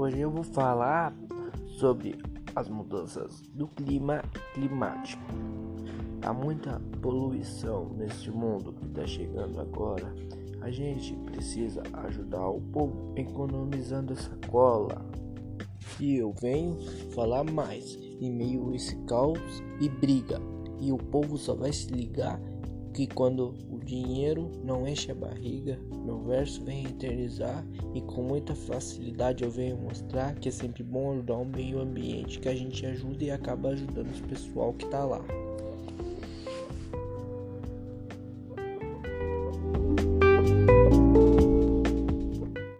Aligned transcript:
Hoje 0.00 0.18
eu 0.18 0.30
vou 0.30 0.42
falar 0.42 1.14
sobre 1.78 2.16
as 2.56 2.70
mudanças 2.70 3.42
do 3.52 3.68
clima 3.68 4.22
climático. 4.54 5.22
Há 6.22 6.32
muita 6.32 6.80
poluição 7.02 7.90
neste 7.98 8.30
mundo 8.30 8.72
que 8.72 8.86
está 8.86 9.06
chegando 9.06 9.60
agora. 9.60 10.10
A 10.62 10.70
gente 10.70 11.14
precisa 11.26 11.82
ajudar 11.92 12.48
o 12.48 12.62
povo 12.62 13.12
economizando 13.14 14.14
essa 14.14 14.34
cola. 14.48 15.04
E 16.00 16.16
eu 16.16 16.32
venho 16.32 16.78
falar 17.10 17.44
mais 17.44 17.98
em 18.18 18.32
meio 18.32 18.70
a 18.70 18.76
esse 18.76 18.96
caos 19.04 19.62
e 19.82 19.88
briga. 19.90 20.40
E 20.80 20.90
o 20.90 20.96
povo 20.96 21.36
só 21.36 21.54
vai 21.54 21.74
se 21.74 21.92
ligar 21.92 22.40
que 22.92 23.06
quando 23.06 23.54
o 23.70 23.78
dinheiro 23.78 24.50
não 24.64 24.86
enche 24.86 25.10
a 25.10 25.14
barriga, 25.14 25.78
meu 26.04 26.18
verso 26.20 26.64
vem 26.64 26.86
eternizar 26.86 27.66
e 27.94 28.00
com 28.00 28.22
muita 28.22 28.54
facilidade 28.54 29.44
eu 29.44 29.50
venho 29.50 29.76
mostrar 29.76 30.34
que 30.34 30.48
é 30.48 30.52
sempre 30.52 30.82
bom 30.82 31.12
ajudar 31.12 31.36
o 31.36 31.44
meio 31.44 31.80
ambiente, 31.80 32.38
que 32.38 32.48
a 32.48 32.54
gente 32.54 32.84
ajuda 32.84 33.24
e 33.24 33.30
acaba 33.30 33.70
ajudando 33.70 34.14
o 34.16 34.28
pessoal 34.28 34.72
que 34.74 34.86
tá 34.86 35.04
lá. 35.04 35.24